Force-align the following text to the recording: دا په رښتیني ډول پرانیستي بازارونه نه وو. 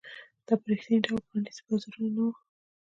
دا 0.45 0.53
په 0.61 0.65
رښتیني 0.71 0.99
ډول 1.05 1.21
پرانیستي 1.27 1.61
بازارونه 1.67 2.09
نه 2.15 2.21
وو. 2.25 2.31